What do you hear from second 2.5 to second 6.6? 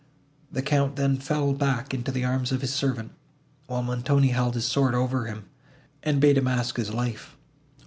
of his servant, while Montoni held his sword over him, and bade him